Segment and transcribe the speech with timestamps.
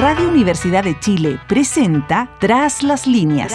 [0.00, 3.54] Radio Universidad de Chile presenta Tras las líneas.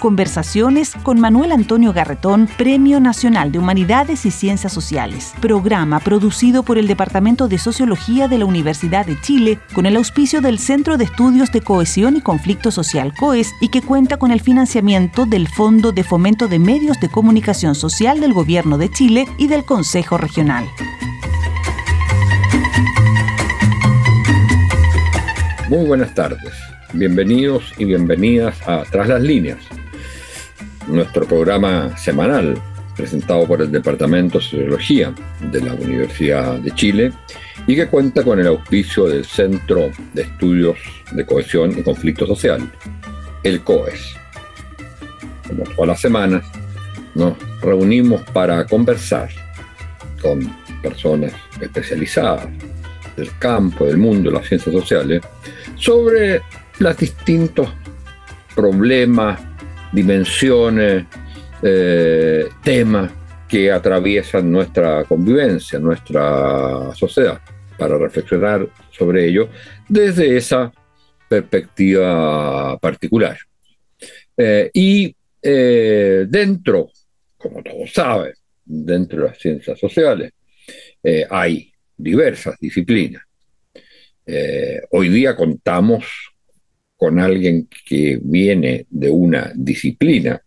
[0.00, 5.34] Conversaciones con Manuel Antonio Garretón, Premio Nacional de Humanidades y Ciencias Sociales.
[5.40, 10.40] Programa producido por el Departamento de Sociología de la Universidad de Chile con el auspicio
[10.40, 14.40] del Centro de Estudios de Cohesión y Conflicto Social COES y que cuenta con el
[14.40, 19.46] financiamiento del Fondo de Fomento de Medios de Comunicación Social del Gobierno de Chile y
[19.46, 20.68] del Consejo Regional.
[25.68, 26.54] Muy buenas tardes.
[26.94, 29.58] Bienvenidos y bienvenidas a Tras las líneas,
[30.86, 32.58] nuestro programa semanal
[32.96, 35.14] presentado por el Departamento de Sociología
[35.52, 37.12] de la Universidad de Chile
[37.66, 40.78] y que cuenta con el auspicio del Centro de Estudios
[41.12, 42.72] de Cohesión y Conflicto Social,
[43.42, 44.16] el COES.
[45.46, 46.44] Como todas las semanas,
[47.14, 49.28] nos reunimos para conversar
[50.22, 52.48] con personas especializadas
[53.18, 55.22] del campo, del mundo, de las ciencias sociales,
[55.76, 56.40] sobre
[56.78, 57.68] los distintos
[58.54, 59.40] problemas,
[59.92, 61.04] dimensiones,
[61.62, 63.12] eh, temas
[63.48, 67.40] que atraviesan nuestra convivencia, nuestra sociedad,
[67.76, 69.48] para reflexionar sobre ello
[69.88, 70.72] desde esa
[71.28, 73.38] perspectiva particular.
[74.36, 76.90] Eh, y eh, dentro,
[77.36, 80.32] como todos saben, dentro de las ciencias sociales,
[81.30, 83.22] hay diversas disciplinas.
[84.24, 86.04] Eh, hoy día contamos
[86.96, 90.40] con alguien que viene de una disciplina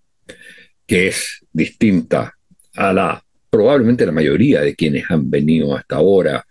[0.85, 2.33] que es distinta
[2.75, 6.45] a la probablemente la mayoría de quienes han venido hasta ahora,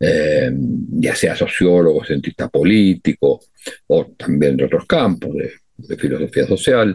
[0.00, 3.50] eh, ya sea sociólogos, cientistas políticos
[3.86, 5.52] o también de otros campos de,
[5.96, 6.94] filosofía social,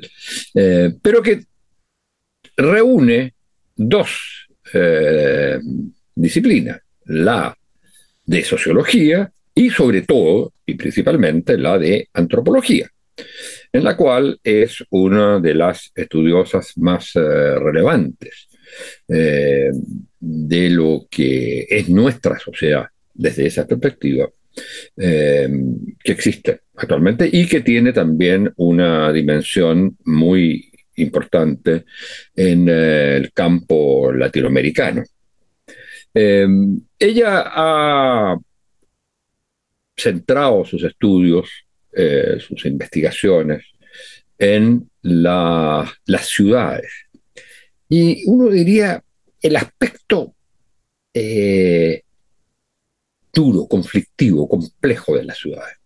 [0.54, 1.46] eh, pero que
[2.58, 3.34] reúne
[3.76, 4.48] dos
[6.16, 7.58] disciplinas, la
[8.26, 12.90] de sociología y sobre todo y principalmente la de antropología,
[13.72, 17.20] en la cual es una de las estudiosas más eh,
[17.60, 18.50] relevantes
[19.08, 19.72] eh,
[20.20, 24.30] de lo que es nuestra sociedad desde esa perspectiva
[24.98, 25.50] eh,
[26.04, 31.86] que existe actualmente y que tiene también una dimensión muy importante
[32.36, 35.04] en el campo latinoamericano.
[37.00, 38.38] Ella ha
[39.98, 41.50] centrado sus estudios,
[41.92, 43.66] eh, sus investigaciones
[44.38, 46.92] en las ciudades.
[47.88, 49.02] Y uno diría
[49.42, 50.36] el aspecto
[51.14, 52.02] eh,
[53.32, 55.78] duro, conflictivo, complejo de las ciudades.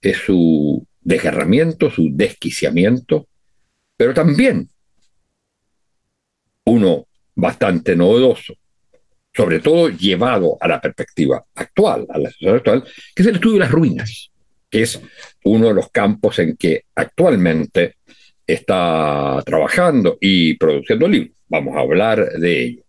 [0.00, 3.26] Es su desgarramiento, su desquiciamiento,
[3.96, 4.68] pero también
[6.64, 8.54] uno bastante novedoso,
[9.34, 12.84] sobre todo llevado a la perspectiva actual, a la sociedad actual,
[13.14, 14.30] que es el estudio de las ruinas,
[14.68, 15.00] que es
[15.44, 17.96] uno de los campos en que actualmente
[18.46, 21.36] está trabajando y produciendo libros.
[21.48, 22.82] Vamos a hablar de ello.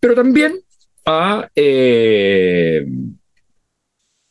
[0.00, 0.60] Pero también
[1.04, 2.86] ha eh,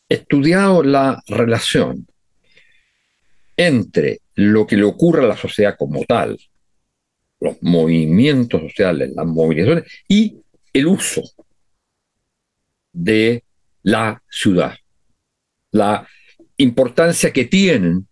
[0.07, 2.07] estudiado la relación
[3.57, 6.39] entre lo que le ocurre a la sociedad como tal,
[7.39, 10.40] los movimientos sociales, las movilizaciones, y
[10.73, 11.21] el uso
[12.93, 13.43] de
[13.83, 14.75] la ciudad,
[15.71, 16.07] la
[16.57, 18.07] importancia que tienen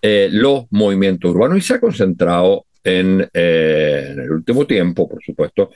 [0.00, 5.22] eh, los movimientos urbanos y se ha concentrado en, eh, en, el último tiempo, por
[5.22, 5.70] supuesto,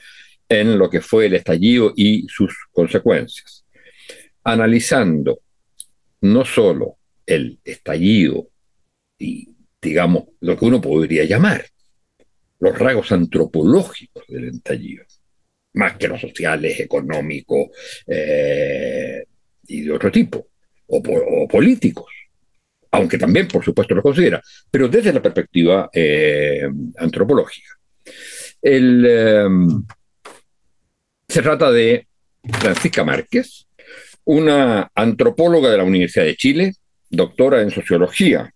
[0.49, 3.65] en lo que fue el estallido y sus consecuencias,
[4.43, 5.39] analizando
[6.21, 8.47] no solo el estallido
[9.19, 9.49] y,
[9.81, 11.65] digamos, lo que uno podría llamar
[12.59, 15.05] los rasgos antropológicos del estallido,
[15.77, 17.69] más que los sociales, económicos
[18.07, 19.23] eh,
[19.67, 20.47] y de otro tipo,
[20.87, 22.11] o, políticos,
[22.91, 26.67] aunque también, por supuesto, lo considera, pero desde la perspectiva eh,
[26.97, 27.69] antropológica.
[28.61, 29.47] Eh,
[31.27, 32.07] se trata de
[32.59, 33.67] Francisca Márquez,
[34.23, 36.73] una antropóloga de la Universidad de Chile,
[37.09, 38.51] doctora en sociología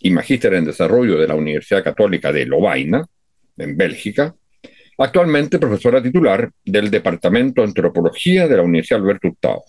[0.00, 3.06] y magíster en desarrollo de la Universidad Católica de Lovaina,
[3.56, 4.34] en Bélgica,
[4.98, 9.64] Actualmente profesora titular del Departamento de Antropología de la Universidad Alberto Hurtado.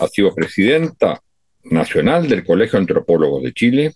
[0.00, 1.20] Ha sido presidenta
[1.64, 3.92] nacional del Colegio de Antropólogos de Chile.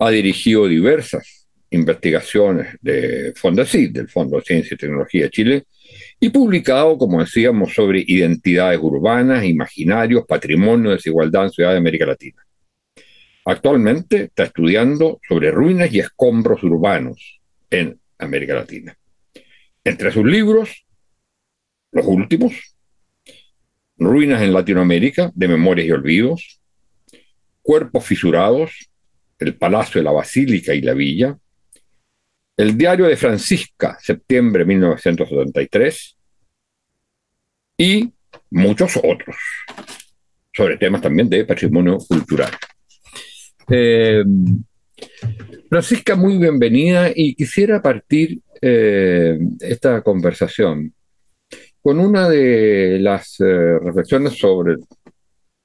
[0.00, 5.64] Ha dirigido diversas investigaciones del Fondo de Ciencia y Tecnología de Chile,
[6.18, 12.44] y publicado, como decíamos, sobre identidades urbanas, imaginarios, patrimonio, desigualdad en ciudades de América Latina.
[13.44, 17.40] Actualmente está estudiando sobre ruinas y escombros urbanos
[17.70, 18.96] en América Latina.
[19.84, 20.86] Entre sus libros,
[21.92, 22.52] los últimos,
[23.96, 26.60] Ruinas en Latinoamérica, de Memorias y Olvidos,
[27.62, 28.90] Cuerpos fisurados,
[29.38, 31.38] el Palacio de la Basílica y la Villa,
[32.56, 36.16] el Diario de Francisca, septiembre de 1973,
[37.78, 38.12] y
[38.50, 39.36] muchos otros,
[40.52, 42.50] sobre temas también de patrimonio cultural.
[43.70, 44.24] Eh,
[45.68, 50.92] Francisca, muy bienvenida y quisiera partir eh, esta conversación
[51.80, 54.76] con una de las eh, reflexiones sobre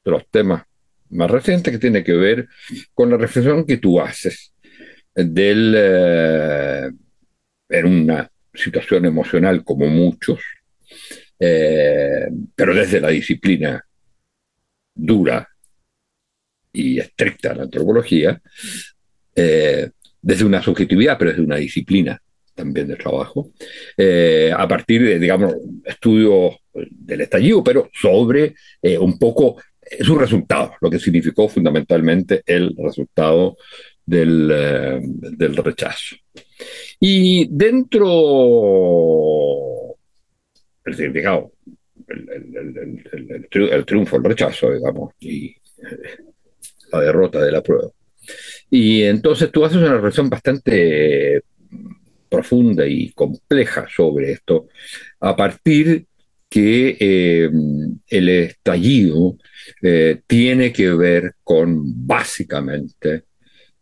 [0.06, 0.64] los temas
[1.10, 2.48] más recientes que tiene que ver
[2.94, 4.54] con la reflexión que tú haces
[5.14, 6.90] del, eh,
[7.70, 10.40] en una situación emocional como muchos,
[11.38, 13.84] pero desde la disciplina
[14.94, 15.46] dura
[16.72, 18.42] y estricta de la antropología,
[19.36, 22.22] desde una subjetividad, pero desde una disciplina
[22.56, 23.52] también de trabajo,
[23.98, 25.54] eh, a partir de, digamos,
[25.84, 29.58] estudios del estallido, pero sobre eh, un poco
[30.00, 33.58] sus resultados, lo que significó fundamentalmente el resultado
[34.06, 36.16] del, eh, del rechazo.
[37.00, 38.08] Y dentro,
[40.86, 41.52] el significado,
[42.08, 45.56] el, el, triunfo, el rechazo, digamos, y
[46.92, 47.90] la derrota de la prueba.
[48.70, 51.44] Y entonces tú haces una reflexión bastante
[52.36, 54.68] profunda y compleja sobre esto,
[55.22, 56.06] a partir
[56.50, 57.50] que eh,
[58.08, 59.38] el estallido
[59.82, 63.24] eh, tiene que ver con básicamente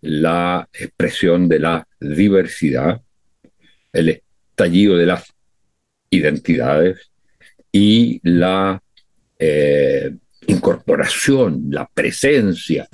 [0.01, 3.01] la expresión de la diversidad,
[3.91, 5.33] el estallido de las
[6.11, 7.09] identidades
[7.71, 8.79] y la
[9.39, 10.15] eh,
[10.45, 12.87] incorporación, la presencia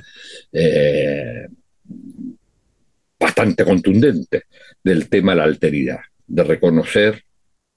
[3.19, 4.44] bastante contundente
[4.83, 7.24] del tema de la alteridad, de reconocer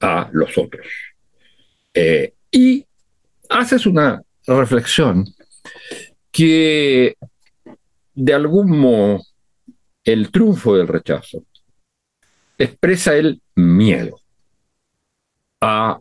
[0.00, 0.86] a los otros.
[1.94, 2.86] Eh, y
[3.48, 5.26] haces una reflexión
[6.30, 7.16] que
[8.14, 9.22] de algún modo
[10.04, 11.44] el triunfo del rechazo
[12.58, 14.20] expresa el miedo
[15.60, 16.00] a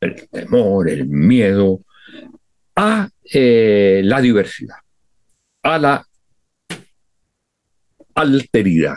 [0.00, 1.80] el temor, el miedo
[2.76, 4.76] a eh, la diversidad,
[5.62, 6.06] a la
[8.22, 8.96] alteridad,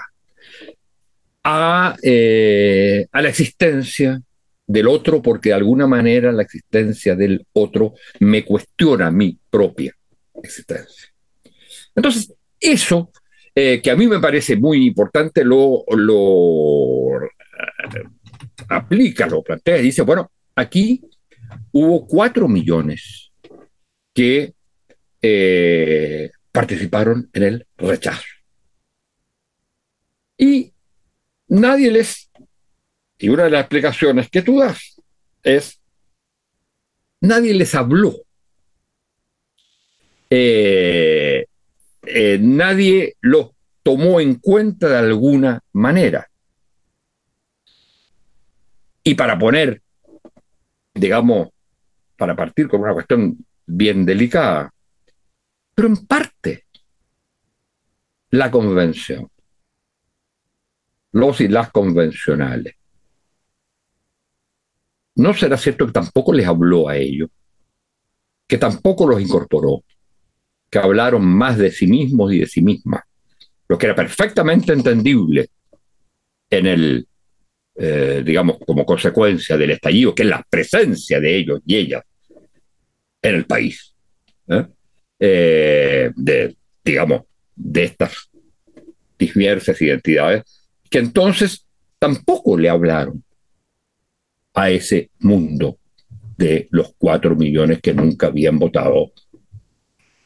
[2.02, 4.22] eh, a, la existencia
[4.66, 9.94] del otro, porque de alguna manera la existencia del otro me cuestiona mi propia
[10.42, 11.10] existencia.
[11.96, 13.12] Entonces, eso,
[13.54, 17.28] eh, que a mí me parece muy importante, lo, eh,
[18.70, 21.02] aplica, lo plantea y dice, bueno, aquí
[21.74, 23.32] hubo cuatro millones
[24.14, 24.54] que
[26.52, 28.33] participaron en el rechazo.
[30.38, 30.74] Y
[31.48, 32.30] nadie les...
[33.18, 35.02] Y una de las explicaciones que tú das
[35.44, 35.80] es,
[37.22, 38.14] nadie les habló.
[40.30, 41.46] Eh,
[42.02, 43.52] eh, nadie los
[43.84, 46.30] tomó en cuenta de alguna manera.
[49.04, 49.82] Y para poner,
[50.94, 51.50] digamos,
[52.18, 54.74] para partir con una cuestión bien delicada,
[55.76, 56.66] pero en parte
[58.32, 59.30] la convención
[61.14, 62.76] los y las convencionales.
[65.16, 67.30] ¿No será cierto que tampoco les habló a ellos?
[68.48, 69.84] Que tampoco los incorporó,
[70.70, 73.04] que hablaron más de sí mismos y de sí mismas,
[73.68, 75.50] lo que era perfectamente entendible
[76.50, 77.08] en el,
[77.76, 82.04] eh, digamos, como consecuencia del estallido, que es la presencia de ellos y ellas
[83.22, 83.96] en el país,
[84.48, 84.66] ¿eh?
[85.20, 87.22] Eh, de, digamos,
[87.56, 88.30] de estas
[89.18, 90.63] diversas identidades
[90.94, 91.66] que entonces
[91.98, 93.24] tampoco le hablaron
[94.54, 95.80] a ese mundo
[96.38, 99.12] de los cuatro millones que nunca habían votado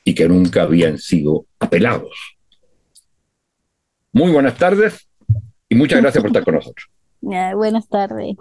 [0.04, 2.18] y que nunca habían sido apelados.
[4.12, 5.08] Muy buenas tardes
[5.70, 6.90] y muchas gracias por estar con nosotros.
[7.56, 8.36] buenas tardes.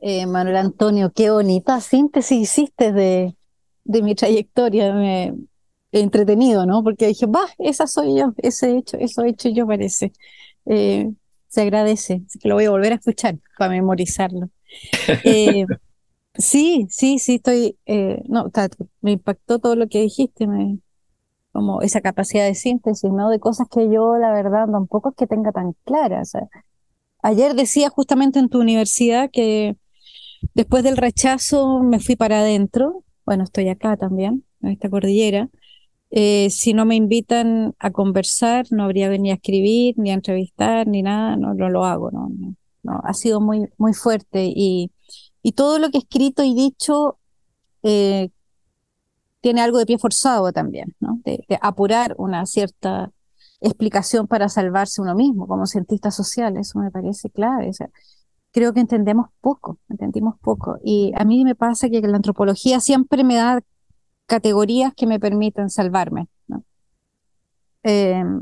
[0.00, 3.36] Eh, Manuel Antonio, qué bonita síntesis hiciste de,
[3.84, 4.92] de mi trayectoria.
[4.92, 5.32] Me,
[5.92, 6.82] entretenido, ¿no?
[6.82, 10.12] Porque dije, va, esa soy yo, ese hecho, eso he hecho yo parece.
[10.66, 11.12] Eh,
[11.48, 14.50] se agradece, así que lo voy a volver a escuchar para memorizarlo.
[15.24, 15.66] Eh,
[16.34, 18.50] sí, sí, sí, estoy, eh, no,
[19.00, 20.78] me impactó todo lo que dijiste, me,
[21.52, 23.30] como esa capacidad de síntesis, ¿no?
[23.30, 26.32] De cosas que yo, la verdad, tampoco es que tenga tan claras.
[27.22, 29.76] ayer decía justamente en tu universidad que
[30.54, 35.48] después del rechazo me fui para adentro, bueno, estoy acá también, en esta cordillera,
[36.16, 40.86] eh, si no me invitan a conversar, no habría venido a escribir, ni a entrevistar,
[40.86, 42.30] ni nada, no, no lo hago, no,
[42.84, 44.92] no, ha sido muy, muy fuerte y,
[45.42, 47.18] y todo lo que he escrito y dicho,
[47.82, 48.30] eh,
[49.40, 51.20] tiene algo de pie forzado también, ¿no?
[51.24, 53.10] de, apurar una cierta
[53.60, 57.72] explicación para salvarse uno mismo como cientista social, eso me parece clave.
[58.52, 60.78] creo que entendemos poco, entendimos poco.
[60.84, 63.62] Y a mí me pasa que la antropología siempre me da
[64.26, 66.28] categorías que me permiten salvarme.
[67.82, 68.40] Em,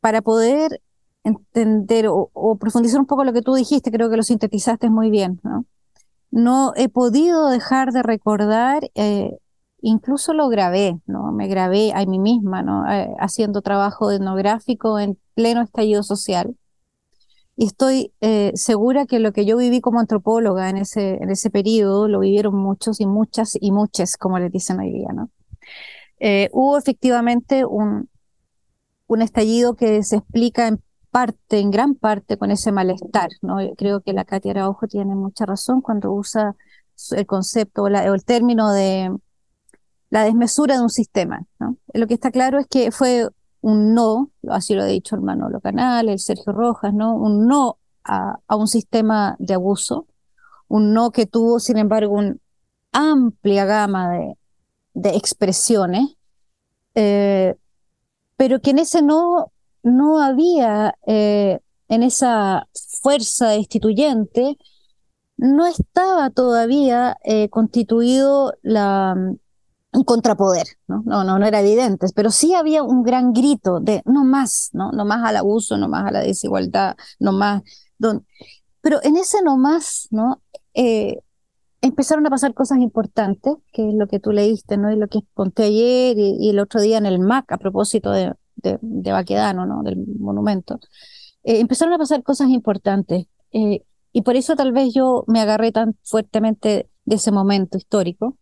[0.00, 0.82] para poder
[1.22, 5.40] entender o, profundizar un poco lo que tú dijiste, creo que lo sintetizaste muy bien.
[5.42, 5.64] No,
[6.30, 9.38] no he podido dejar de recordar, eh,
[9.80, 11.32] incluso lo grabé, ¿no?
[11.32, 12.90] me grabé a mí misma, ¿no?
[12.90, 16.56] Eh, haciendo trabajo etnográfico en pleno estallido social.
[17.56, 21.50] Y estoy eh, segura que lo que yo viví como antropóloga en ese, en ese
[21.50, 25.08] periodo lo vivieron muchos y muchas y muchas, como les dicen hoy día.
[25.12, 25.30] ¿no?
[26.52, 28.08] hubo efectivamente un,
[29.06, 33.30] un estallido que se explica en parte, en gran parte, con ese malestar.
[33.40, 33.58] ¿no?
[33.76, 36.56] Creo que la Katia Araujo tiene mucha razón cuando usa
[37.12, 39.14] el concepto o, el término de
[40.10, 41.44] la desmesura de un sistema.
[41.60, 41.76] ¿no?
[41.92, 43.28] Lo que está claro es que fue
[43.64, 47.14] un no, así lo ha dicho el Manolo Canal, el Sergio Rojas, ¿no?
[47.16, 50.06] un no a, un sistema de abuso,
[50.68, 52.36] un no que tuvo, sin embargo, una
[52.92, 54.36] amplia gama de,
[54.92, 56.16] de expresiones,
[56.94, 57.54] eh,
[58.36, 59.50] pero que en ese no
[59.82, 62.68] no había eh, en esa
[63.00, 64.58] fuerza destituyente,
[65.38, 69.14] no estaba todavía eh, constituido la,
[69.94, 71.02] un contrapoder, ¿no?
[71.06, 71.24] ¿no?
[71.24, 74.92] No, era evidente, pero sí había un gran grito de no más, ¿no?
[74.92, 77.62] No más al abuso, no más a la desigualdad, no más.
[77.98, 78.26] Don...
[78.80, 80.42] Pero en ese no más, ¿no?
[80.74, 81.20] Eh,
[81.80, 84.90] empezaron a pasar cosas importantes, que es lo que tú leíste, ¿no?
[84.92, 88.34] Y lo que conté ayer y el otro día en el MAC a propósito de,
[88.64, 89.82] de, Baquedano, ¿no?
[89.82, 90.80] del monumento,
[91.44, 93.26] eh, empezaron a pasar cosas importantes.
[93.52, 98.38] Eh, y por eso tal vez yo me agarré tan fuertemente de ese momento histórico.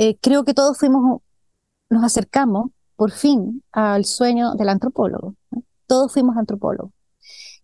[0.00, 1.22] Eh, creo que todos fuimos,
[1.90, 5.34] nos acercamos por fin al sueño del antropólogo.
[5.88, 6.92] Todos fuimos antropólogos.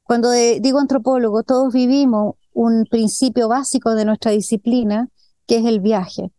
[0.02, 5.08] Cuando digo antropólogo, todos vivimos un principio básico de nuestra disciplina,
[5.46, 6.32] que es el viaje,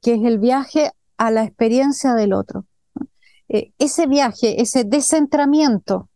[0.00, 2.64] que es el viaje a la experiencia del otro.
[3.50, 6.08] Eh, ese viaje, ese descentramiento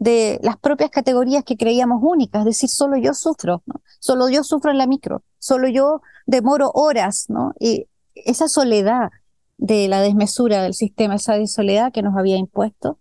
[0.00, 3.62] de las propias categorías que creíamos únicas, es decir, solo yo sufro,
[4.00, 7.52] solo yo sufro en la micro, solo yo demoro horas, ¿no?
[7.60, 9.10] Y esa soledad
[9.58, 12.98] de la desmesura del sistema, esa soledad que nos había impuesto,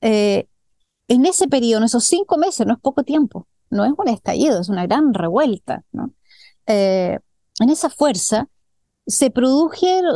[0.00, 0.48] eh,
[1.08, 4.60] en ese periodo, en esos cinco meses, no es poco tiempo, no es un estallido,
[4.60, 6.12] es una gran revuelta, ¿no?
[6.66, 7.18] Eh,
[7.60, 8.48] en esa fuerza
[9.06, 9.32] se,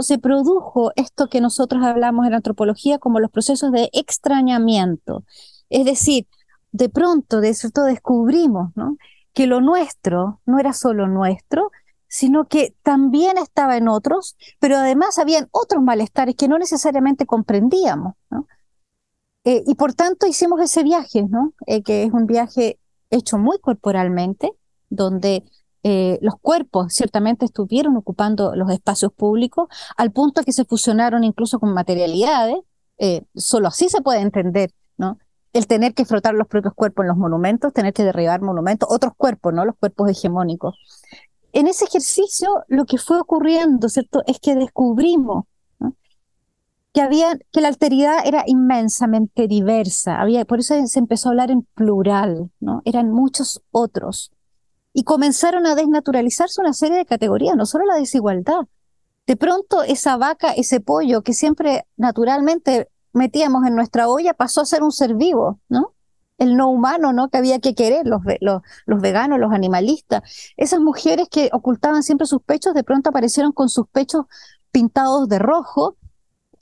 [0.00, 5.24] se produjo esto que nosotros hablamos en antropología como los procesos de extrañamiento.
[5.68, 6.26] Es decir,
[6.72, 8.96] de pronto, de cierto, descubrimos ¿no?
[9.32, 11.70] que lo nuestro no era solo nuestro,
[12.08, 18.14] sino que también estaba en otros, pero además habían otros malestares que no necesariamente comprendíamos.
[18.30, 18.46] ¿no?
[19.46, 21.54] Eh, y por tanto hicimos ese viaje, ¿no?
[21.68, 24.50] Eh, que es un viaje hecho muy corporalmente,
[24.90, 25.44] donde
[25.84, 31.60] eh, los cuerpos ciertamente estuvieron ocupando los espacios públicos al punto que se fusionaron incluso
[31.60, 32.56] con materialidades.
[33.36, 35.18] Solo así se puede entender, ¿no?
[35.52, 39.12] El tener que frotar los propios cuerpos en los monumentos, tener que derribar monumentos, otros
[39.16, 39.64] cuerpos, ¿no?
[39.64, 40.76] Los cuerpos hegemónicos.
[41.52, 44.22] En ese ejercicio lo que fue ocurriendo, ¿cierto?
[44.26, 45.44] Es que descubrimos
[46.92, 51.50] que había que la alteridad era inmensamente diversa, había por eso se empezó a hablar
[51.50, 52.80] en plural, ¿no?
[52.86, 54.32] Eran muchos otros
[54.94, 58.66] y comenzaron a desnaturalizarse una serie de categorías, no solo la desigualdad.
[59.26, 64.64] De pronto esa vaca, ese pollo que siempre naturalmente metíamos en nuestra olla pasó a
[64.64, 65.92] ser un ser vivo, ¿no?
[66.38, 67.28] El no humano, ¿no?
[67.28, 70.22] Que había que querer, los, los, los veganos, los animalistas.
[70.56, 74.26] Esas mujeres que ocultaban siempre sus pechos, de pronto aparecieron con sus pechos
[74.70, 75.96] pintados de rojo,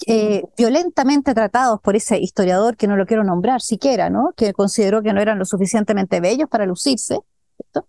[0.06, 4.32] eh, violentamente tratados por ese historiador que no lo quiero nombrar siquiera, ¿no?
[4.36, 7.18] Que consideró que no eran lo suficientemente bellos para lucirse.
[7.56, 7.88] ¿cierto?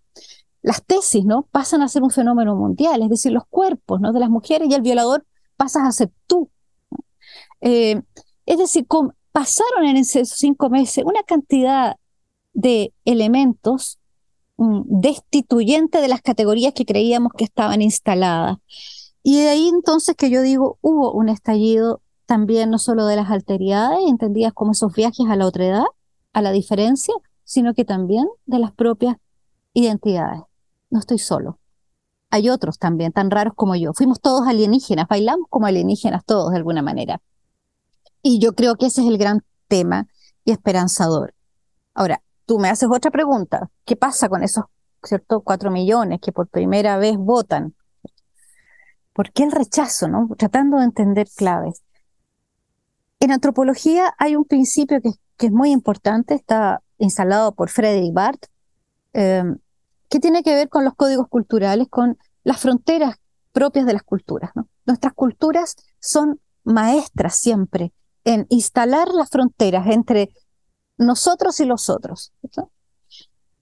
[0.66, 1.42] las tesis, ¿no?
[1.52, 4.12] Pasan a ser un fenómeno mundial, es decir, los cuerpos, ¿no?
[4.12, 5.24] De las mujeres y el violador
[5.56, 6.50] pasas a ser tú.
[7.60, 8.02] Eh,
[8.46, 8.84] es decir,
[9.36, 11.96] pasaron en esos cinco meses una cantidad
[12.54, 13.98] de elementos
[14.56, 18.56] um, destituyentes de las categorías que creíamos que estaban instaladas.
[19.22, 23.30] Y de ahí entonces que yo digo, hubo un estallido también no solo de las
[23.30, 25.84] alteridades, entendidas como esos viajes a la otra edad,
[26.32, 27.14] a la diferencia,
[27.44, 29.18] sino que también de las propias
[29.74, 30.40] identidades
[30.88, 31.58] no estoy solo.
[32.30, 33.92] Hay otros también, tan raros como yo.
[33.92, 37.20] Fuimos todos alienígenas, bailamos como alienígenas todos de alguna manera.
[38.28, 40.08] Y yo creo que ese es el gran tema
[40.44, 41.32] y esperanzador.
[41.94, 43.70] Ahora, tú me haces otra pregunta.
[43.84, 44.64] ¿Qué pasa con esos,
[45.04, 47.76] cierto, cuatro millones que por primera vez votan?
[49.12, 50.08] ¿Por qué el rechazo?
[50.08, 50.28] ¿no?
[50.36, 51.84] Tratando de entender claves.
[53.20, 58.46] En antropología hay un principio que, que es muy importante, está instalado por Frederick Barth,
[59.12, 59.58] em,
[60.08, 63.20] que tiene que ver con los códigos culturales, con las fronteras
[63.52, 64.50] propias de las culturas.
[64.84, 67.92] Nuestras culturas son maestras siempre
[68.26, 70.30] en instalar las fronteras entre
[70.98, 72.32] nosotros y los otros.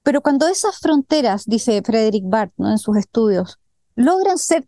[0.02, 2.70] Pero cuando esas fronteras, dice Frederick Barth ¿no?
[2.70, 3.58] en sus estudios,
[3.94, 4.66] logran ser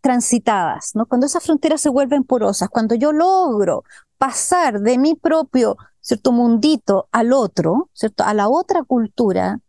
[0.00, 1.06] transitadas, ¿no?
[1.06, 3.84] cuando esas fronteras se vuelven porosas, cuando yo logro
[4.16, 8.24] pasar de mi propio cierto mundito al otro, ¿cierto?
[8.24, 9.60] a la otra cultura,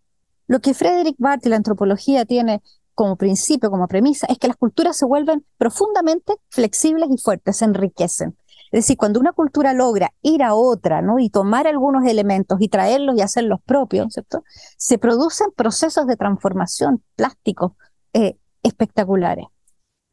[0.48, 2.62] lo que Frederick Barth y la antropología tiene
[2.94, 7.65] como principio, como premisa, es que las culturas se vuelven profundamente flexibles y fuertes, se
[7.65, 8.38] enriquecen.
[8.72, 11.20] Es decir, cuando una cultura logra ir a otra, ¿no?
[11.20, 14.44] Y tomar algunos elementos y traerlos y hacerlos propios, ¿cierto?
[14.78, 17.72] Se producen procesos de transformación plásticos
[18.14, 19.46] eh, espectaculares.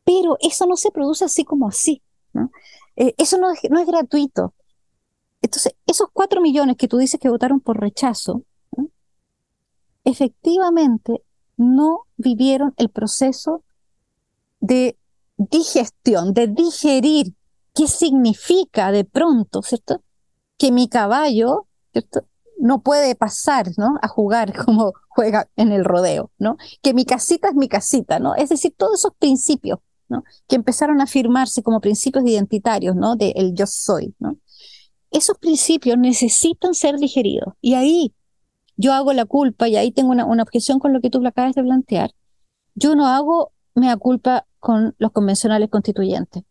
[0.04, 2.50] Pero eso no se produce así como así, ¿no?
[2.96, 4.54] Eh, eso no es, no es gratuito.
[5.42, 8.44] Entonces, esos cuatro millones que tú dices que votaron por rechazo,
[10.04, 11.22] efectivamente
[11.56, 13.64] no vivieron el proceso
[14.60, 14.96] de
[15.36, 17.34] digestión, de digerir
[17.74, 20.02] qué significa de pronto, ¿cierto?
[20.58, 22.26] Que mi caballo, ¿cierto?
[22.58, 23.98] No puede pasar, ¿no?
[24.00, 26.56] A jugar como juega en el rodeo, ¿no?
[26.82, 28.34] Que mi casita es mi casita, ¿no?
[28.36, 30.24] Es decir, todos esos principios, ¿no?
[30.48, 33.16] Que empezaron a afirmarse como principios identitarios, ¿no?
[33.16, 34.36] De el yo soy, ¿no?
[35.10, 37.54] Esos principios necesitan ser digeridos.
[37.60, 38.14] Y ahí
[38.76, 41.54] yo hago la culpa, y ahí tengo una, una objeción con lo que tú acabas
[41.54, 42.10] de plantear.
[42.74, 46.42] Yo no hago mea culpa con los convencionales constituyentes.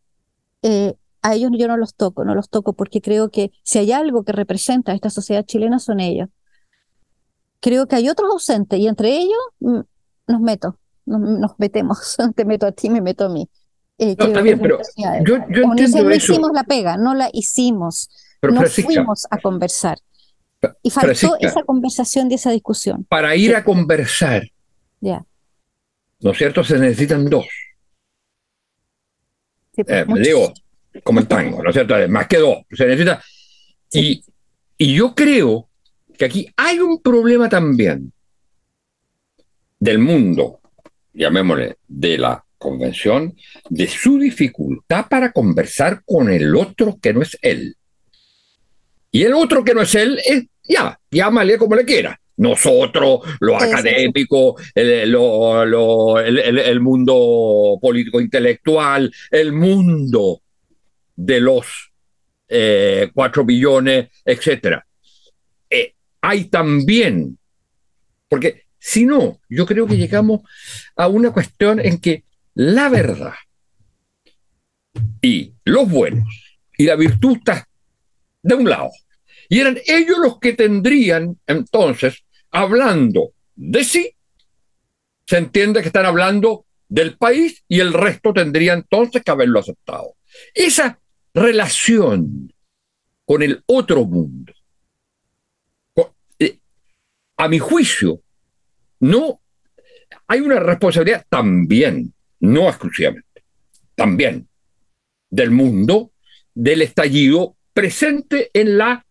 [0.61, 3.91] Eh, a ellos yo no los toco, no los toco porque creo que si hay
[3.93, 6.29] algo que representa a esta sociedad chilena son ellos.
[7.61, 9.79] Creo que hay otros ausentes y entre ellos mm,
[10.27, 12.17] nos meto, nos, metemos.
[12.35, 13.49] Te meto a ti, me meto a mí.
[13.97, 14.79] Eh, no, está bien, pero
[15.25, 18.09] yo, yo entiendo no hicimos la pega, no la hicimos.
[18.41, 19.97] no fuimos a conversar.
[20.81, 23.05] Y faltó esa conversación y esa discusión.
[23.05, 24.43] Para ir a conversar,
[24.99, 25.25] ya.
[26.19, 26.63] ¿no es cierto?
[26.63, 27.45] Se necesitan dos.
[29.75, 30.53] Sí, pues, eh, digo,
[31.03, 31.95] como el tango, ¿no es cierto?
[32.09, 33.23] Más que dos, se necesita.
[33.91, 34.23] Y,
[34.77, 35.69] y yo creo
[36.17, 38.11] que aquí hay un problema también
[39.79, 40.59] del mundo,
[41.13, 43.35] llamémosle, de la convención,
[43.69, 47.75] de su dificultad para conversar con el otro que no es él.
[49.11, 52.19] Y el otro que no es él es, ya, llámale como le quiera.
[52.37, 60.42] Nosotros, los académicos, el, el, mundo político intelectual, el mundo
[61.15, 61.91] de los
[62.47, 64.79] eh, cuatro billones, etc.
[65.69, 67.37] Eh, hay también,
[68.27, 70.41] porque si no, yo creo que llegamos
[70.95, 73.33] a una cuestión en que la verdad
[75.21, 77.67] y los buenos y la virtud está
[78.41, 78.91] de un lado.
[79.49, 84.15] Y eran ellos los que tendrían entonces, hablando de sí,
[85.25, 90.15] se entiende que están hablando del país y el resto tendría entonces que haberlo aceptado.
[90.53, 90.99] Esa
[91.33, 92.53] relación
[93.25, 94.53] con el otro mundo,
[96.39, 96.59] eh,
[97.37, 98.21] a mi juicio,
[98.99, 99.41] no
[100.27, 103.43] hay una responsabilidad también, no exclusivamente,
[103.95, 104.47] también
[105.29, 106.11] del mundo
[106.53, 109.05] del estallido presente en la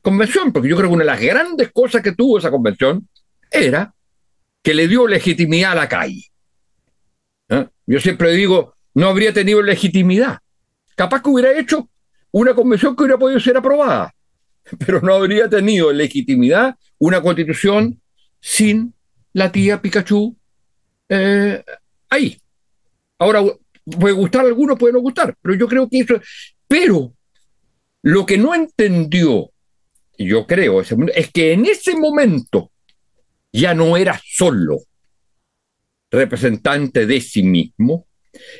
[0.00, 3.08] convención, porque yo creo que una de las grandes cosas que tuvo esa convención
[3.50, 3.94] era
[4.62, 6.26] que le dio legitimidad a la calle.
[7.48, 7.68] ¿Eh?
[7.86, 10.41] Yo siempre digo, no habría tenido legitimidad
[10.94, 11.88] Capaz que hubiera hecho
[12.30, 14.14] una convención que hubiera podido ser aprobada,
[14.86, 18.00] pero no habría tenido legitimidad una constitución
[18.40, 18.94] sin
[19.32, 20.36] la tía Pikachu
[21.08, 21.62] eh,
[22.08, 22.38] ahí.
[23.18, 23.42] Ahora,
[23.84, 26.20] puede gustar a algunos, puede no gustar, pero yo creo que eso...
[26.66, 27.12] Pero
[28.02, 29.50] lo que no entendió,
[30.18, 32.72] yo creo, es que en ese momento
[33.52, 34.78] ya no era solo
[36.10, 38.06] representante de sí mismo,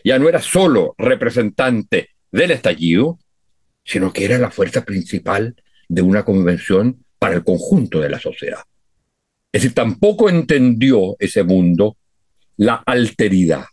[0.05, 3.18] ya no era solo representante del estallido,
[3.85, 5.57] sino que era la fuerza principal
[5.88, 8.62] de una convención para el conjunto de la sociedad.
[9.53, 11.97] Es decir, tampoco entendió ese mundo
[12.57, 13.64] la alteridad.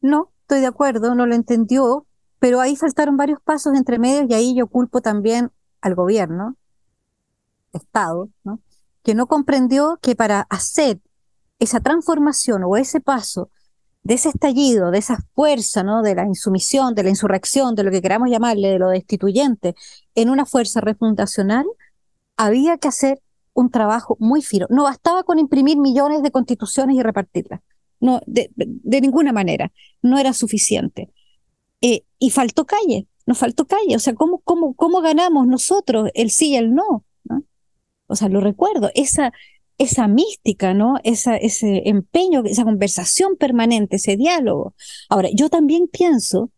[0.00, 2.06] No, estoy de acuerdo, no lo entendió,
[2.38, 5.50] pero ahí faltaron varios pasos entre medios y ahí yo culpo también
[5.82, 6.56] al gobierno,
[7.72, 8.60] Estado, ¿no?
[9.02, 11.00] que no comprendió que para hacer
[11.58, 13.50] esa transformación o ese paso
[14.02, 16.02] de ese estallido, de esa fuerza, ¿no?
[16.02, 19.74] De la insumisión, de la insurrección, de lo que queramos llamarle, de lo destituyente,
[20.14, 21.66] en una fuerza refundacional,
[22.36, 23.20] había que hacer
[23.52, 24.66] un trabajo muy fino.
[24.70, 27.60] No bastaba con imprimir millones de constituciones y repartirlas.
[28.00, 28.50] no, de,
[29.00, 31.10] ninguna manera, no era suficiente.
[31.82, 33.96] Eh, y faltó calle, nos faltó calle.
[33.96, 37.04] O sea, ¿cómo, cómo, cómo ganamos nosotros el sí y el no?
[38.06, 39.32] O sea, lo recuerdo, esa,
[39.80, 40.96] esa mística, ¿no?
[41.04, 44.74] Esa, ese empeño, esa conversación permanente, ese diálogo.
[45.08, 46.50] Ahora, yo también pienso,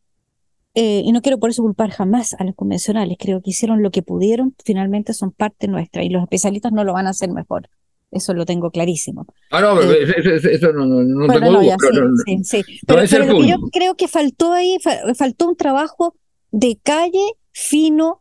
[0.74, 3.92] eh, y no quiero por eso culpar jamás a los convencionales, creo que hicieron lo
[3.92, 7.68] que pudieron, finalmente son parte nuestra y los especialistas no lo van a hacer mejor.
[8.10, 9.24] Eso lo tengo clarísimo.
[9.52, 10.04] Ah, no, eh,
[10.50, 11.76] eso, no, no, tengo duda,
[12.26, 14.78] sí, sí, Pero, lo que yo creo que faltó ahí,
[15.14, 16.16] faltó un trabajo
[16.50, 18.20] de calle fino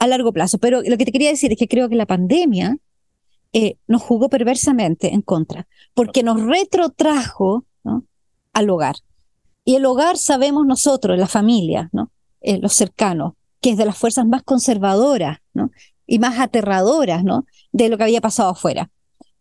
[0.00, 0.58] a largo plazo.
[0.58, 2.78] Pero lo que te quería decir es que creo que la pandemia
[3.56, 7.64] eh, nos jugó perversamente en contra, porque nos retrotrajo
[8.52, 8.96] al hogar.
[9.64, 12.10] Y el hogar sabemos nosotros, la familia, ¿no?
[12.40, 15.38] Eh, los cercanos, que es de las fuerzas más conservadoras
[16.04, 17.22] y más aterradoras
[17.70, 18.90] de lo que había pasado afuera.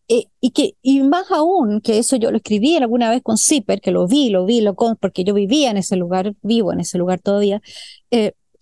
[0.07, 3.81] Eh, y, que, y más aún, que eso yo lo escribí alguna vez con Zipper,
[3.81, 6.81] que lo vi, lo vi, lo con, porque yo vivía en ese lugar, vivo en
[6.81, 7.63] ese lugar todavía,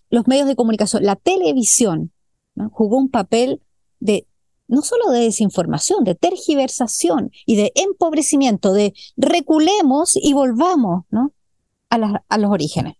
[0.08, 2.10] los medios de comunicación, la televisión,
[2.70, 3.60] jugó un papel
[4.00, 4.26] de
[4.72, 11.32] no solo de desinformación, de tergiversación y de empobrecimiento, de reculemos y volvamos ¿no?
[11.90, 11.98] a,
[12.38, 12.94] los orígenes,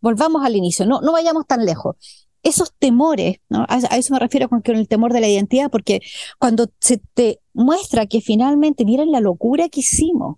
[0.00, 1.96] volvamos al inicio, no, no vayamos tan lejos
[2.44, 3.66] esos temores, ¿no?
[3.68, 6.00] a, eso me refiero con, el temor de la identidad, porque
[6.38, 10.36] cuando se te muestra que finalmente, miren la locura que hicimos.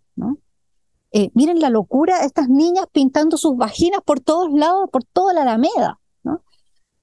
[1.10, 5.42] Eh, miren la locura, estas niñas pintando sus vaginas por todos lados, por toda la
[5.42, 6.00] alameda.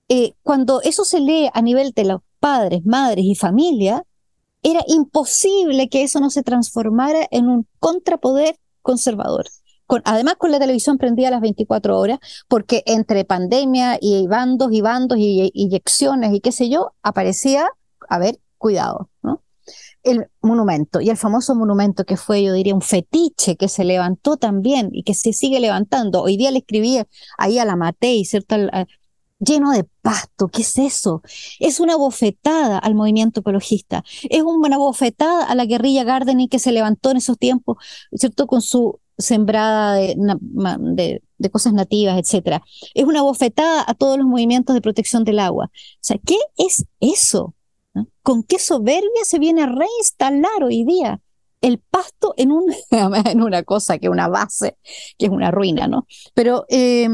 [0.07, 4.03] Eh, cuando eso se lee a nivel de los padres, madres y familia,
[4.62, 9.45] era imposible que eso no se transformara en un contrapoder conservador
[10.03, 14.81] además con la televisión prendida a las 24 horas, porque entre pandemia y bandos y
[14.81, 17.69] bandos y inyecciones y qué sé yo, aparecía,
[18.10, 19.43] a ver, cuidado, ¿no?
[20.03, 24.38] El monumento, y el famoso monumento que fue, yo diría, un fetiche que se levantó
[24.38, 26.21] también y que se sigue levantando.
[26.21, 26.99] Hoy día le escribí
[27.38, 28.55] ahí a la Matei, ¿cierto?
[29.39, 30.47] Lleno de pasto.
[30.47, 31.21] ¿Qué es eso?
[31.59, 34.03] Es una bofetada al movimiento ecologista.
[34.29, 37.77] Es una bofetada a la guerrilla Gardening que se levantó en esos tiempos,
[38.13, 38.47] ¿cierto?
[38.47, 41.21] Con su sembrada de,
[41.51, 42.63] cosas nativas, etcétera.
[42.93, 45.65] Es una bofetada a todos los movimientos de protección del agua.
[45.65, 47.55] O sea, ¿qué es eso?
[48.23, 51.21] ¿Con qué soberbia se viene a reinstalar hoy día
[51.61, 54.77] el pasto en una cosa que es una base,
[55.17, 56.05] que es una ruina, ¿no?
[56.33, 57.07] Pero eh,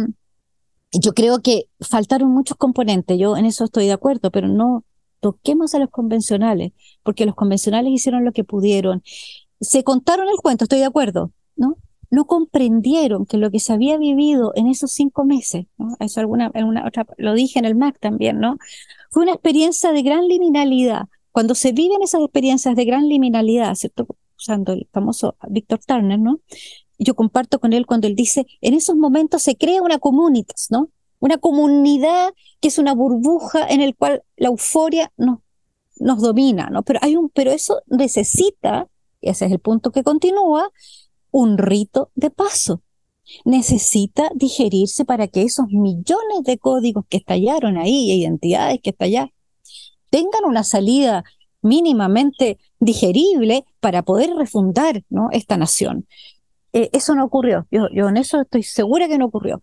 [0.92, 4.86] yo creo que faltaron muchos componentes, yo en eso estoy de acuerdo, pero no
[5.20, 6.74] toquemos a los convencionales,
[7.04, 9.04] porque los convencionales hicieron lo que pudieron.
[9.60, 11.78] Se contaron el cuento, estoy de acuerdo, ¿no?
[12.12, 15.66] no comprendieron que lo que se había vivido en esos cinco meses,
[16.00, 18.58] eso alguna, en una otra, lo dije en el MAC también, ¿no?
[19.10, 21.08] Fue una experiencia de gran liminalidad.
[21.32, 24.08] Cuando se viven esas experiencias de gran liminalidad, ¿cierto?
[24.38, 26.42] Usando el famoso Víctor Turner, ¿no?
[27.04, 30.90] Yo comparto con él cuando él dice, en esos momentos se crea una comunitas, ¿no?
[31.20, 35.40] Una comunidad que es una burbuja en el cual la euforia nos,
[35.98, 36.84] nos domina, ¿no?
[36.84, 38.88] Pero hay un, pero eso necesita,
[39.20, 40.70] y ese es el punto que continúa,
[41.32, 42.84] un rito de paso.
[43.46, 49.32] Necesita digerirse para que esos millones de códigos que estallaron ahí, identidades que estallaron,
[50.12, 51.24] tengan una salida
[51.64, 55.30] mínimamente digerible para poder refundar ¿no?
[55.32, 56.06] esta nación.
[56.74, 57.68] Eh, eso no ocurrió.
[57.72, 59.62] Yo, yo, en eso estoy segura que no ocurrió.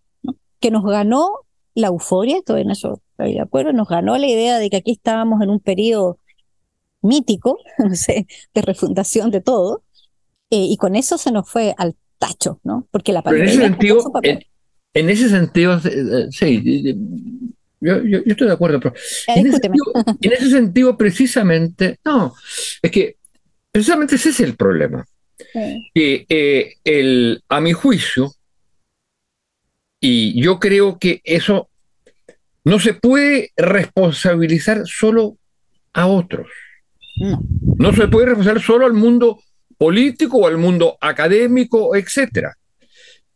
[0.61, 1.31] Que nos ganó
[1.75, 4.93] la euforia, estoy en eso estoy de acuerdo, nos ganó la idea de que aquí
[4.93, 6.19] estábamos en un periodo
[7.03, 9.83] mítico, no sé, de refundación de todo,
[10.51, 12.87] eh, y con eso se nos fue al tacho, ¿no?
[12.91, 13.53] Porque la pandemia.
[13.53, 14.11] en ese sentido,
[14.95, 15.81] en, ese sentido,
[16.31, 16.97] sí,
[17.81, 17.95] yo,
[18.27, 18.95] estoy de acuerdo, pero
[19.29, 22.35] en ese, sentido, precisamente, no,
[22.83, 23.17] es que
[23.71, 25.07] precisamente ese es el problema.
[25.95, 28.33] Que eh, el, a mi juicio,
[30.01, 31.69] y yo creo que eso
[32.65, 35.37] no se puede responsabilizar solo
[35.93, 36.47] a otros.
[37.17, 37.41] No.
[37.79, 39.41] no se puede responsabilizar solo al mundo
[39.77, 42.57] político o al mundo académico, etcétera.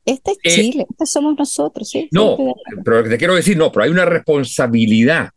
[0.05, 2.09] Este es eh, Chile, este somos nosotros, ¿sí?
[2.11, 2.37] No,
[2.85, 5.31] pero te quiero decir, no, pero hay una responsabilidad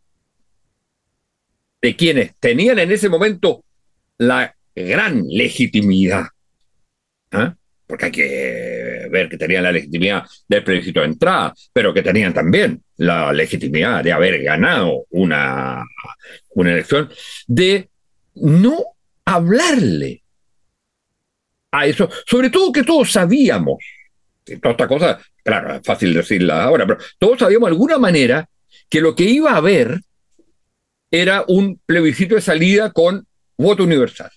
[1.81, 3.63] de quienes tenían en ese momento
[4.17, 6.25] la gran legitimidad.
[7.35, 7.55] ¿Ah?
[7.87, 12.33] Porque hay que ver que tenían la legitimidad del plebiscito de entrada, pero que tenían
[12.33, 15.83] también la legitimidad de haber ganado una,
[16.55, 17.09] una elección,
[17.45, 17.89] de
[18.35, 18.77] no
[19.25, 20.23] hablarle
[21.71, 23.77] a eso, sobre todo que todos sabíamos,
[24.61, 28.49] toda esta cosa, claro, es fácil decirla ahora, pero todos sabíamos de alguna manera
[28.89, 29.99] que lo que iba a haber
[31.11, 33.25] era un plebiscito de salida con
[33.57, 34.31] voto universal.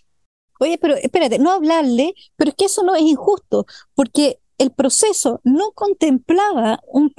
[0.59, 5.41] Oye, pero espérate, no hablarle, pero es que eso no es injusto, porque el proceso
[5.45, 7.13] no contemplaba un,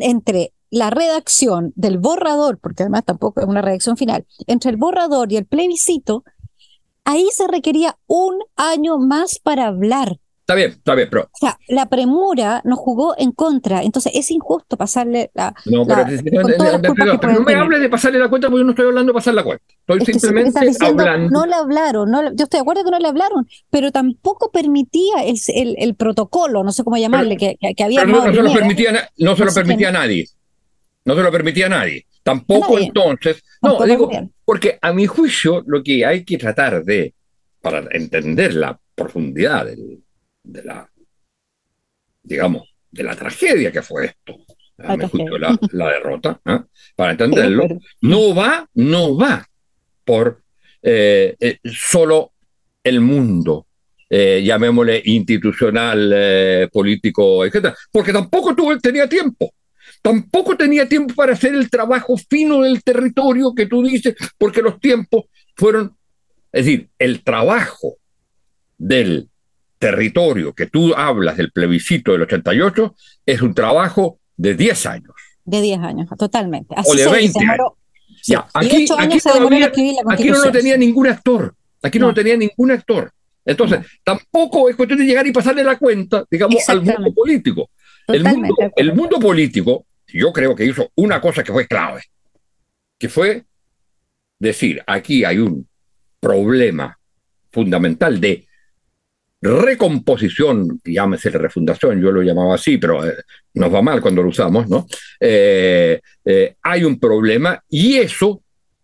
[0.00, 5.32] entre la redacción del borrador, porque además tampoco es una redacción final, entre el borrador
[5.32, 6.24] y el plebiscito,
[7.04, 10.18] ahí se requería un año más para hablar.
[10.48, 11.24] Está bien, está bien, pero...
[11.24, 15.54] O sea, la premura nos jugó en contra, entonces es injusto pasarle la...
[15.66, 19.14] No, pero, no me hable de pasarle la cuenta porque yo no estoy hablando de
[19.14, 19.62] pasar la cuenta.
[19.86, 21.28] Estoy simplemente hablando...
[21.28, 25.22] No le hablaron, no, yo estoy de acuerdo que no le hablaron, pero tampoco permitía
[25.26, 28.06] el, el, protocolo, no sé cómo llamarle, que, que, había...
[28.06, 30.28] no, se lo permitía, no se lo permitía a nadie.
[31.04, 32.06] No se lo permitía a nadie.
[32.22, 33.44] Tampoco entonces...
[33.60, 34.08] No, digo,
[34.46, 37.12] porque a mi juicio lo que hay que tratar de,
[37.60, 40.00] para entender la profundidad del
[40.48, 40.90] de la,
[42.22, 44.38] digamos, de la tragedia que fue esto,
[44.78, 46.60] la, derrota, ¿eh?
[46.96, 47.66] para entenderlo,
[48.00, 49.46] no va, no va
[50.04, 50.42] por
[50.82, 52.32] eh, eh, solo
[52.82, 53.66] el mundo,
[54.10, 57.74] llamémosle institucional, político, etc.
[57.92, 59.52] Porque tampoco tuvo, tenía tiempo.
[60.00, 64.80] Tampoco tenía tiempo para hacer el trabajo fino del territorio que tú dices, porque los
[64.80, 65.24] tiempos
[65.56, 65.94] fueron,
[66.52, 67.98] es decir, el trabajo
[68.78, 69.28] del
[69.78, 72.94] territorio que tú hablas del plebiscito del 88
[73.26, 75.14] es un trabajo de 10 años.
[75.44, 76.74] De 10 años, totalmente.
[76.84, 77.72] o de 20 años.
[78.52, 78.86] aquí,
[80.08, 81.54] aquí, no lo tenía ningún actor.
[81.82, 83.12] Aquí no, lo tenía ningún actor.
[83.44, 87.70] Entonces, tampoco es cuestión de llegar y pasarle la cuenta, digamos, al mundo político.
[88.06, 92.02] El mundo, el mundo político, yo creo que hizo una cosa que fue clave,
[92.98, 93.44] que fue
[94.38, 95.66] decir, aquí hay un
[96.20, 96.98] problema
[97.50, 98.47] fundamental de
[99.40, 103.14] recomposición, llámese refundación, yo lo llamaba así, pero eh,
[103.54, 104.86] nos va mal cuando lo usamos, ¿no?
[105.20, 108.42] Eh, eh, hay un problema y eso,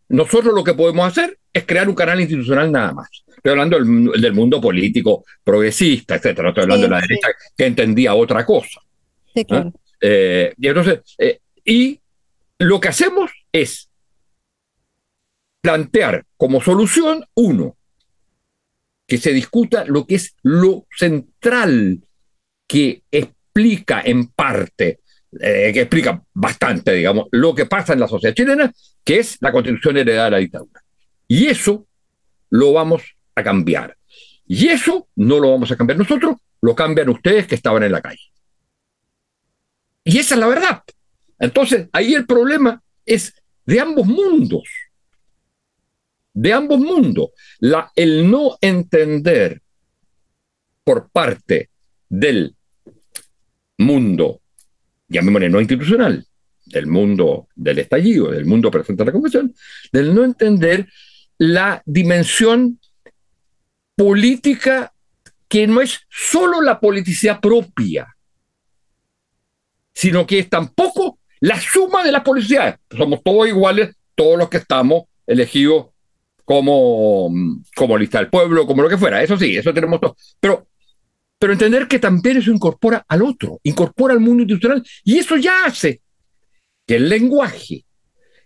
[0.09, 3.09] nosotros lo que podemos hacer es crear un canal institucional nada más.
[3.27, 6.49] Estoy hablando del, mundo político progresista, etcétera.
[6.49, 8.81] Estoy hablando de la derecha que entendía otra cosa.
[9.35, 9.73] Sí, claro.
[10.01, 11.01] y entonces,
[11.65, 12.01] y
[12.59, 13.89] lo que hacemos es
[15.61, 17.77] plantear como solución, uno,
[19.07, 22.01] que se discuta lo que es lo central
[22.67, 25.01] que explica en parte,
[25.41, 28.73] eh, que explica bastante, digamos, lo que pasa en la sociedad chilena,
[29.05, 30.83] que es la constitución heredada de la dictadura.
[31.29, 31.87] Y eso
[32.51, 33.03] lo vamos
[33.35, 33.97] a cambiar.
[34.47, 38.01] Y eso no lo vamos a cambiar nosotros, lo cambian ustedes que estaban en la
[38.01, 38.33] calle.
[40.05, 40.83] Y esa es la verdad.
[41.39, 43.35] Entonces, ahí el problema es
[43.67, 44.69] de ambos mundos
[46.35, 47.31] de ambos mundos.
[47.95, 49.63] El no entender
[50.83, 51.71] por parte
[52.09, 52.55] del
[53.79, 54.43] mundo,
[55.09, 56.27] llamémosle no institucional,
[56.67, 59.55] del mundo del estallido, del mundo presente a la convención,
[59.93, 60.89] del no entender
[61.39, 62.79] la dimensión
[63.97, 64.93] política
[65.49, 68.17] que no es solo la politicidad propia,
[69.93, 72.77] sino que es tampoco la suma de las politicidades.
[72.91, 75.87] Somos todos iguales, todos los que estamos elegidos
[76.45, 77.33] como,
[77.75, 79.23] como lista del pueblo, como lo que fuera.
[79.23, 80.17] Eso sí, eso tenemos todo.
[80.41, 80.67] Pero,
[81.39, 85.65] pero entender que también eso incorpora al otro, incorpora al mundo institucional, y eso ya
[85.67, 86.01] hace
[86.87, 87.85] que el lenguaje,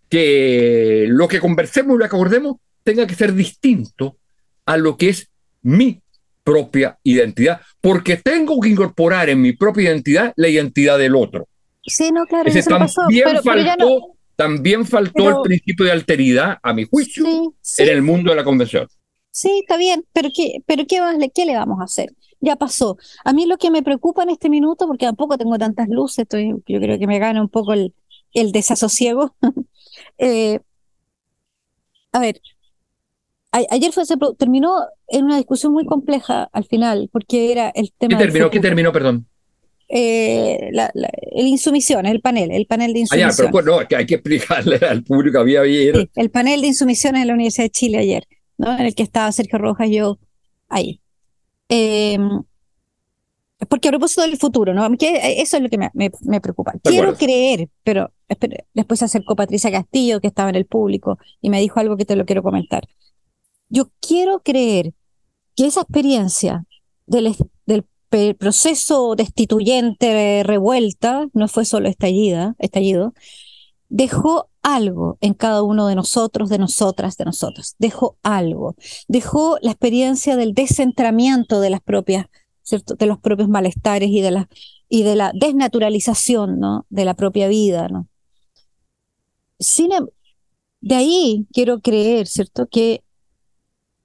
[0.09, 4.17] que lo que conversemos y lo que acordemos tenga que ser distinto
[4.65, 5.29] a lo que es
[5.63, 6.01] mi
[6.45, 11.47] propia identidad, porque tengo que incorporar en mi propia identidad la identidad del otro.
[11.85, 17.27] Sí, no, claro, Ese también faltó también faltó el principio de alteridad, a mi juicio,
[17.27, 18.87] en el mundo de la convención.
[19.33, 21.01] Sí, está bien, pero ¿qué, pero qué,
[21.35, 22.15] qué le vamos a hacer?
[22.39, 22.97] Ya pasó.
[23.25, 26.55] A mí lo que me preocupa en este minuto, porque tampoco tengo tantas luces, estoy,
[26.69, 27.93] yo creo que me gana un poco el,
[28.33, 29.35] el desasosiego.
[30.19, 30.61] Eh,
[32.13, 32.41] a ver,
[33.51, 34.77] ayer fue, se terminó
[35.09, 38.17] en una discusión muy compleja al final, porque era el tema.
[38.17, 38.51] ¿Qué terminó?
[38.51, 39.27] ¿Qué terminó, perdón?
[39.89, 43.49] Eh, la, el insumisión, el panel, el panel de insumisión.
[43.49, 46.11] Ah, pero no, que hay que explicarle al público, había ayer.
[46.15, 48.25] el panel de insumisiones en la Universidad de Chile ayer,
[48.59, 48.75] ¿no?
[48.79, 50.19] en el que estaba Sergio Rojas y yo
[50.69, 51.01] ahí.
[51.71, 52.19] Eh,
[53.69, 54.87] porque a propósito del futuro, ¿no?
[55.01, 56.75] eso es lo que me, me, preocupa.
[56.85, 58.13] Quiero creer, pero
[58.73, 62.05] después se acercó Patricia Castillo, que estaba en el público, y me dijo algo que
[62.05, 62.87] te lo quiero comentar.
[63.69, 64.93] Yo quiero creer
[65.57, 66.67] que esa experiencia
[67.07, 67.37] del, del el
[68.39, 73.15] proceso destituyente, revuelta, no fue solo estallida, estallido,
[73.89, 77.75] dejó algo en cada uno de nosotros, de nosotras, de nosotros.
[77.79, 78.77] Dejó algo.
[79.09, 82.27] Dejó la experiencia del descentramiento de las propias,
[82.71, 84.49] de los propios malestares y de la,
[84.89, 86.87] y de la desnaturalización ¿no?
[86.91, 87.89] de la propia vida.
[87.89, 88.09] ¿no?
[89.59, 90.07] Sin, em,
[90.81, 93.03] de ahí quiero creer, ¿cierto?, que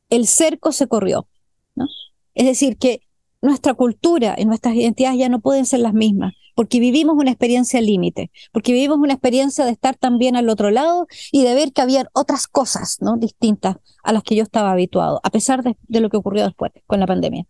[0.10, 1.28] el cerco se corrió
[1.76, 1.88] ¿no?
[2.36, 3.02] Es decir, que
[3.43, 7.82] nuestra cultura y nuestras identidades ya no pueden ser las mismas, porque vivimos una experiencia
[7.82, 11.82] límite, porque vivimos una experiencia de estar también al otro lado y de ver que
[11.82, 13.17] había otras cosas ¿no?
[13.17, 17.01] distintas a las que yo estaba habituado, a pesar de, lo que ocurrió después con
[17.01, 17.45] la pandemia.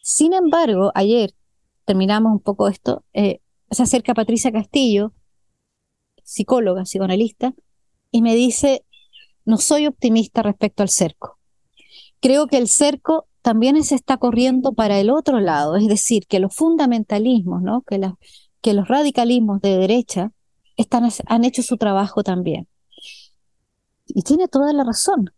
[0.00, 1.34] Sin embargo, ayer
[1.84, 5.12] terminamos un poco esto, eh, se acerca Patricia Castillo,
[6.22, 7.52] psicóloga, psicoanalista,
[8.12, 8.84] y me dice,
[9.44, 11.38] no soy optimista respecto al cerco.
[12.20, 16.40] Creo que el cerco también se está corriendo para el otro lado, es decir, que
[16.40, 17.82] los fundamentalismos, ¿no?
[17.82, 18.00] que,
[18.60, 20.32] que los radicalismos de derecha
[20.76, 22.68] están, han hecho su trabajo también.
[24.06, 25.32] Y tiene toda la razón.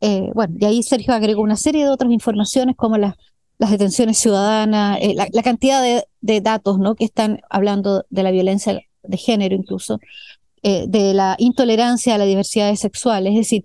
[0.00, 3.14] Eh, bueno, y ahí Sergio agregó una serie de otras informaciones como las,
[3.58, 6.94] las detenciones ciudadanas, eh, la, cantidad de, de, datos ¿no?
[6.94, 9.98] que están hablando de la violencia de género incluso,
[10.62, 13.64] eh, de la intolerancia a la diversidad sexual, es decir,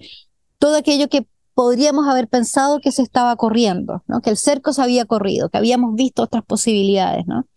[0.59, 4.21] todo aquello que podríamos haber pensado que se estaba corriendo, ¿no?
[4.21, 7.47] que el cerco se había corrido, que habíamos visto otras posibilidades, ¿no?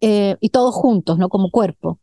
[0.00, 1.28] Eh, y todos juntos, ¿no?
[1.28, 1.98] Como cuerpo.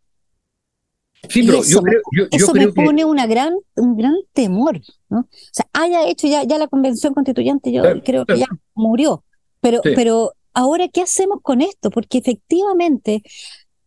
[1.30, 4.80] Sí, pero eso, yo creo, yo, eso creo me pone una gran, un gran temor,
[5.10, 5.22] ¿no?
[5.22, 9.24] O sea, haya hecho ya, ya la convención constituyente, yo creo que ya murió.
[9.62, 11.90] Pero, pero ahora, ¿qué hacemos con esto?
[11.90, 13.24] Porque efectivamente,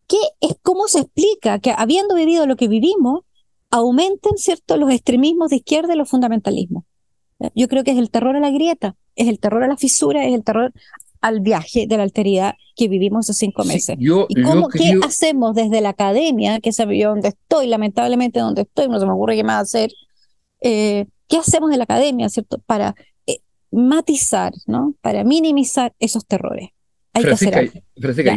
[0.09, 3.21] ¿qué es, ¿cómo se explica que habiendo vivido lo que vivimos,
[3.71, 6.85] aumenten, ¿cierto?, los extremismos de izquierda y los fundamentalismos.
[7.55, 10.27] Yo creo que es el terror a la grieta, es el terror a la fisura,
[10.27, 10.73] es el terror
[11.21, 13.97] al viaje de la alteridad que vivimos hace cinco meses.
[13.99, 18.89] ¿Y cómo, qué hacemos desde la academia, que es yo donde estoy, lamentablemente donde estoy,
[18.89, 19.91] no se me ocurre qué más hacer?
[20.61, 22.59] Eh, ¿Qué hacemos de la academia, cierto?
[22.67, 22.95] Para
[23.27, 23.39] eh,
[23.71, 24.95] matizar, ¿no?
[25.01, 26.71] Para minimizar esos terrores.
[27.13, 27.83] Hay que hacer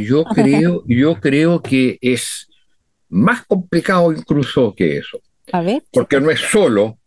[0.01, 2.47] yo creo, yo creo que es
[3.09, 5.19] más complicado incluso que eso.
[5.51, 5.83] A ver.
[5.91, 6.97] Porque no es solo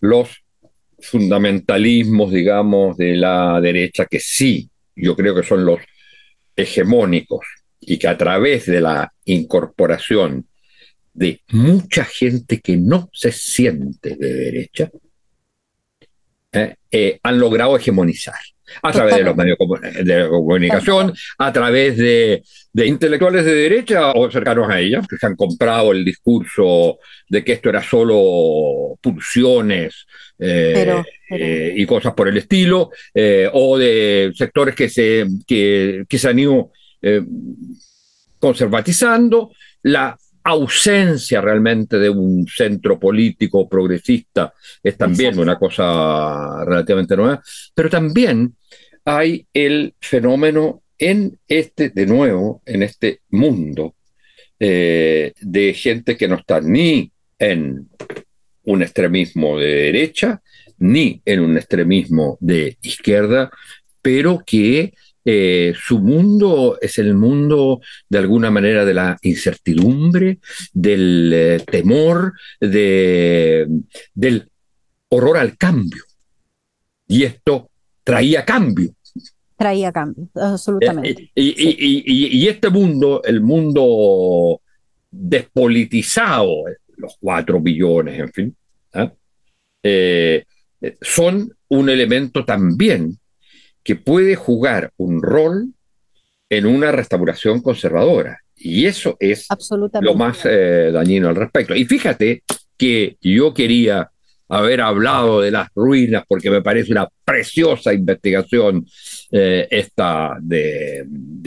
[0.00, 0.28] los
[0.98, 5.80] fundamentalismos, digamos, de la derecha, que sí, yo creo que son los
[6.54, 7.46] hegemónicos
[7.80, 10.46] y que a través de la incorporación
[11.12, 14.90] de mucha gente que no se siente de derecha,
[16.52, 18.34] eh, eh, han logrado hegemonizar
[18.82, 19.58] a través de los medios
[20.02, 22.42] de comunicación, a través de,
[22.74, 26.98] intelectuales de derecha o cercanos a ella, que se han comprado el discurso
[27.28, 30.06] de que esto era solo pulsiones
[30.38, 36.18] eh, eh, y cosas por el estilo, eh, o de sectores que se, que, que
[36.18, 36.70] se han ido
[38.38, 39.52] conservatizando.
[39.82, 47.42] La ausencia realmente de un centro político progresista es también una cosa relativamente nueva,
[47.74, 48.54] pero también
[49.04, 53.96] hay el fenómeno en este, de nuevo, en este mundo
[54.60, 57.88] eh, de gente que no está ni en
[58.64, 60.42] un extremismo de derecha,
[60.78, 63.50] ni en un extremismo de izquierda,
[64.00, 64.94] pero que
[65.28, 70.38] eh, su mundo es el mundo de alguna manera de la incertidumbre,
[70.72, 73.66] del eh, temor, de,
[74.14, 74.48] del
[75.08, 76.04] horror al cambio.
[77.08, 77.70] Y esto
[78.04, 78.94] traía cambio.
[79.56, 81.32] Traía cambio, absolutamente.
[81.34, 84.60] Eh, y, este mundo, el mundo
[85.10, 86.66] despolitizado,
[86.98, 88.56] los cuatro billones, en fin,
[88.92, 89.12] ¿ah?
[91.00, 93.18] son un elemento también
[93.86, 95.68] que puede jugar un rol
[96.50, 98.40] en una restauración conservadora.
[98.56, 99.46] Y eso es
[100.00, 101.72] lo más eh, dañino al respecto.
[101.72, 102.42] Y fíjate
[102.76, 104.10] que yo quería
[104.48, 108.84] haber hablado de las ruinas porque me parece una preciosa investigación
[109.30, 111.06] eh, esta de,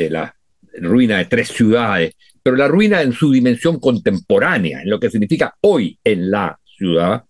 [0.09, 0.33] la
[0.79, 5.53] ruina de tres ciudades, pero la ruina en su dimensión contemporánea, en lo que significa
[5.59, 7.21] hoy en la ciudad.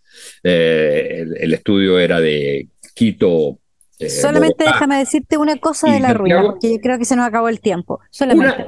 [0.44, 3.58] Eh, el, estudio era de Quito,
[4.00, 7.28] eh, Solamente déjame decirte una cosa de la ruina, porque yo creo que se nos
[7.28, 8.00] acabó el tiempo.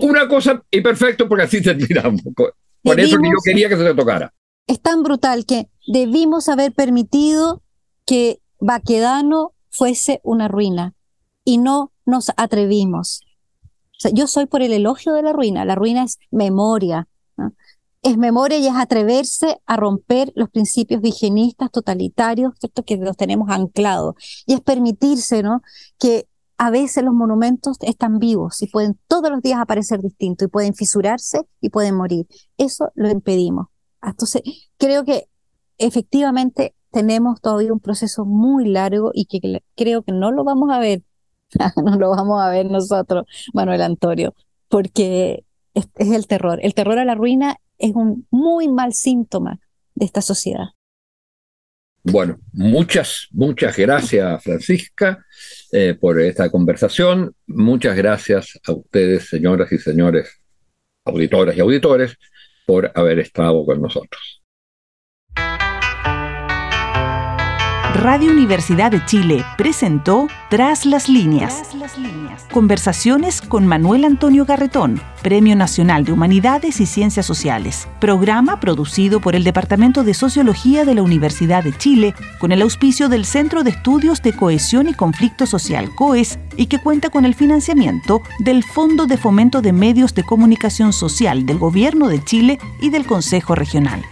[0.01, 2.21] Una, cosa, y perfecto, porque así terminamos.
[2.83, 4.33] Por eso que yo quería que se le tocara.
[4.67, 7.63] Es tan brutal que debimos haber permitido
[8.05, 10.95] que Baquedano fuese una ruina
[11.45, 13.21] y no nos atrevimos.
[14.13, 15.63] yo soy por el elogio de la ruina.
[15.63, 17.07] La ruina es memoria,
[18.01, 22.53] es memoria y es atreverse a romper los principios higienistas totalitarios.
[22.85, 24.15] Que los tenemos anclados.
[24.45, 25.61] Y es permitirse, ¿no?
[25.99, 26.27] Que
[26.57, 30.75] a veces los monumentos están vivos y pueden todos los días aparecer distintos y pueden
[30.75, 32.27] fisurarse y pueden morir.
[32.57, 33.67] Eso lo impedimos.
[34.01, 34.43] Entonces,
[34.77, 35.27] creo que
[35.79, 40.79] efectivamente tenemos todavía un proceso muy largo y que creo que no lo vamos a
[40.79, 41.01] ver,
[41.83, 44.35] no lo vamos a ver nosotros, Manuel Antonio,
[44.69, 46.59] porque es el terror.
[46.61, 49.59] El terror a la ruina es un muy mal síntoma
[49.95, 50.69] de esta sociedad.
[52.03, 55.23] Bueno, muchas, muchas gracias, Francisca,
[55.71, 57.35] eh, por esta conversación.
[57.45, 60.41] Muchas gracias a ustedes, señoras y señores,
[61.05, 62.17] auditoras y auditores,
[62.65, 64.40] por haber estado con nosotros.
[68.01, 71.61] Radio Universidad de Chile presentó Tras las líneas.
[72.51, 77.87] Conversaciones con Manuel Antonio Garretón, Premio Nacional de Humanidades y Ciencias Sociales.
[77.99, 83.07] Programa producido por el Departamento de Sociología de la Universidad de Chile con el auspicio
[83.07, 87.35] del Centro de Estudios de Cohesión y Conflicto Social COES y que cuenta con el
[87.35, 92.89] financiamiento del Fondo de Fomento de Medios de Comunicación Social del Gobierno de Chile y
[92.89, 94.03] del Consejo Regional.